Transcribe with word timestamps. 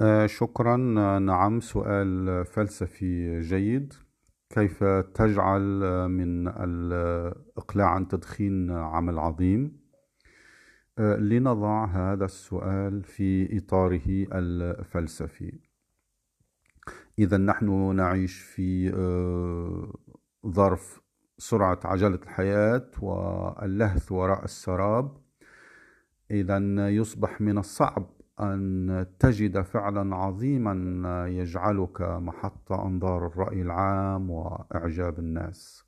آه، 0.00 0.26
شكرا. 0.26 0.76
نعم 1.18 1.60
سؤال 1.60 2.44
فلسفي 2.44 3.40
جيد. 3.40 3.92
كيف 4.50 4.84
تجعل 5.14 5.62
من 6.08 6.48
الإقلاع 6.48 7.86
عن 7.86 8.08
تدخين 8.08 8.70
عمل 8.70 9.18
عظيم؟ 9.18 9.80
آه، 10.98 11.16
لنضع 11.16 11.84
هذا 11.84 12.24
السؤال 12.24 13.04
في 13.04 13.58
إطاره 13.58 14.26
الفلسفي. 14.32 15.58
إذا 17.18 17.36
نحن 17.36 17.96
نعيش 17.96 18.40
في 18.40 18.94
آه، 18.94 19.94
ظرف 20.46 21.00
سرعة 21.38 21.80
عجلة 21.84 22.20
الحياة 22.22 22.90
واللهث 23.00 24.12
وراء 24.12 24.44
السراب. 24.44 25.16
إذا 26.30 26.88
يصبح 26.88 27.40
من 27.40 27.58
الصعب 27.58 28.15
أن 28.40 29.06
تجد 29.18 29.60
فعلا 29.60 30.16
عظيما 30.16 31.26
يجعلك 31.28 32.00
محط 32.00 32.72
أنظار 32.72 33.26
الرأي 33.26 33.62
العام 33.62 34.30
وإعجاب 34.30 35.18
الناس. 35.18 35.86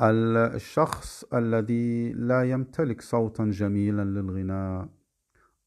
الشخص 0.00 1.24
الذي 1.34 2.12
لا 2.12 2.50
يمتلك 2.50 3.00
صوتا 3.00 3.44
جميلا 3.44 4.04
للغناء 4.04 4.88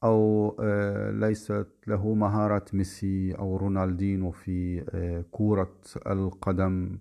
أو 0.04 0.50
آه، 0.59 1.12
ليست 1.12 1.67
له 1.88 2.14
مهارة 2.14 2.66
ميسي 2.73 3.34
أو 3.34 3.58
رونالدينو 3.58 4.31
في 4.31 4.86
آه، 4.90 5.26
كرة 5.31 5.76
القدم 6.08 6.98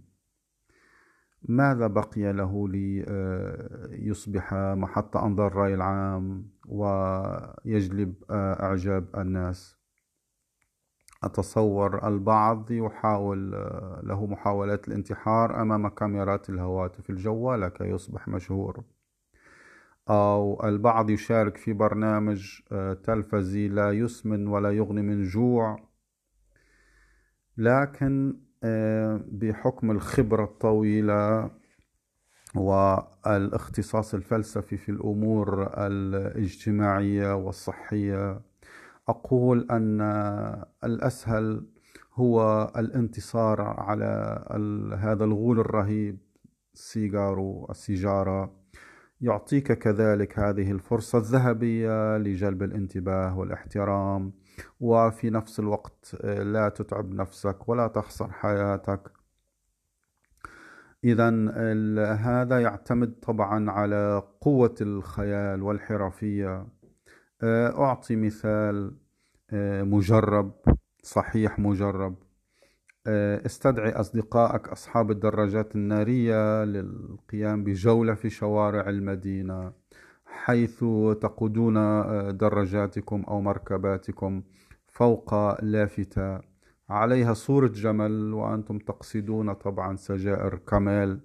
ماذا 1.42 1.86
بقي 1.86 2.32
له 2.32 2.68
ليصبح 2.68 4.54
محط 4.54 5.16
أنظار 5.16 5.46
الرأي 5.46 5.74
العام 5.74 6.50
ويجلب 6.68 8.14
إعجاب 8.30 9.04
الناس؟ 9.16 9.78
أتصور 11.24 12.08
البعض 12.08 12.70
يحاول 12.70 13.50
له 14.02 14.26
محاولات 14.26 14.88
الانتحار 14.88 15.62
أمام 15.62 15.88
كاميرات 15.88 16.50
الهواتف 16.50 17.10
الجوالة 17.10 17.68
كي 17.68 17.84
يصبح 17.84 18.28
مشهور. 18.28 18.84
أو 20.10 20.64
البعض 20.64 21.10
يشارك 21.10 21.56
في 21.56 21.72
برنامج 21.72 22.60
تلفزي 23.04 23.68
لا 23.68 23.90
يسمن 23.90 24.46
ولا 24.46 24.70
يغني 24.70 25.02
من 25.02 25.22
جوع. 25.22 25.88
لكن 27.56 28.36
بحكم 29.32 29.90
الخبرة 29.90 30.44
الطويلة 30.44 31.50
والاختصاص 32.54 34.14
الفلسفي 34.14 34.76
في 34.76 34.88
الأمور 34.88 35.70
الاجتماعية 35.86 37.34
والصحية 37.34 38.40
أقول 39.08 39.66
أن 39.70 40.00
الأسهل 40.84 41.66
هو 42.14 42.70
الانتصار 42.76 43.60
على 43.60 44.44
هذا 44.98 45.24
الغول 45.24 45.60
الرهيب 45.60 46.18
السيجار 46.74 47.66
السيجارة. 47.70 48.52
يعطيك 49.20 49.72
كذلك 49.72 50.38
هذه 50.38 50.70
الفرصة 50.70 51.18
الذهبية 51.18 52.18
لجلب 52.18 52.62
الانتباه 52.62 53.38
والاحترام. 53.38 54.32
وفي 54.80 55.30
نفس 55.30 55.60
الوقت 55.60 56.16
لا 56.24 56.68
تتعب 56.68 57.14
نفسك 57.14 57.68
ولا 57.68 57.86
تخسر 57.88 58.32
حياتك. 58.32 59.18
إذا 61.04 61.30
هذا 62.14 62.60
يعتمد 62.60 63.12
طبعا 63.22 63.70
على 63.70 64.22
قوة 64.40 64.74
الخيال 64.80 65.62
والحرفية. 65.62 66.66
آه، 67.42 67.84
أعطي 67.84 68.16
مثال 68.16 68.96
آه، 69.50 69.82
مجرب 69.82 70.52
صحيح 71.02 71.58
مجرب. 71.58 72.16
آه، 73.06 73.46
استدعي 73.46 73.92
أصدقائك 73.92 74.68
أصحاب 74.68 75.10
الدراجات 75.10 75.76
النارية 75.76 76.64
للقيام 76.64 77.64
بجولة 77.64 78.14
في 78.14 78.30
شوارع 78.30 78.88
المدينة. 78.88 79.72
حيث 80.44 80.78
تقودون 81.20 81.74
دراجاتكم 82.36 83.22
أو 83.28 83.40
مركباتكم 83.40 84.42
فوق 84.86 85.60
لافتة 85.64 86.40
عليها 86.88 87.34
صورة 87.34 87.66
جمل 87.66 88.32
وأنتم 88.32 88.78
تقصدون 88.78 89.52
طبعا 89.52 89.96
سجائر 89.96 90.54
كمال. 90.56 91.20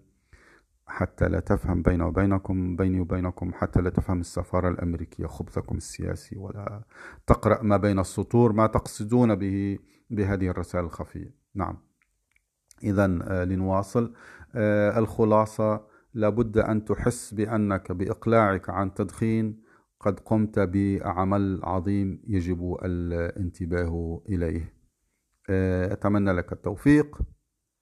حتى 0.87 1.27
لا 1.27 1.39
تفهم 1.39 1.81
بيني 1.81 2.03
وبينكم 2.03 2.75
بيني 2.75 2.99
وبينكم 2.99 3.53
حتى 3.53 3.81
لا 3.81 3.89
تفهم 3.89 4.19
السفارة 4.19 4.69
الأمريكية 4.69 5.27
خبثكم 5.27 5.77
السياسي 5.77 6.37
ولا 6.37 6.83
تقرأ 7.27 7.63
ما 7.63 7.77
بين 7.77 7.99
السطور 7.99 8.53
ما 8.53 8.67
تقصدون 8.67 9.35
به 9.35 9.79
بهذه 10.09 10.47
الرسائل 10.47 10.85
الخفية. 10.85 11.35
نعم. 11.55 11.77
إذا 12.83 13.19
آه، 13.23 13.43
لنواصل. 13.43 14.13
آه، 14.55 14.99
الخلاصة 14.99 15.92
لابد 16.13 16.57
أن 16.57 16.85
تحس 16.85 17.33
بأنك 17.33 17.91
بإقلاعك 17.91 18.69
عن 18.69 18.93
تدخين 18.93 19.63
قد 19.99 20.19
قمت 20.19 20.59
بعمل 20.59 21.59
عظيم 21.63 22.23
يجب 22.27 22.77
الانتباه 22.83 24.23
إليه. 24.29 24.73
أتمنى 25.91 26.31
لك 26.31 26.53
التوفيق. 26.53 27.21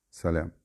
سلام. 0.09 0.60